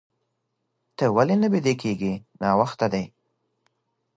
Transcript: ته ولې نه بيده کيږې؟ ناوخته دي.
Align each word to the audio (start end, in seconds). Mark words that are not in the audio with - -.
ته 0.97 1.05
ولې 1.15 1.35
نه 1.41 1.47
بيده 1.53 1.73
کيږې؟ 1.81 2.13
ناوخته 2.41 2.87
دي. 2.93 3.03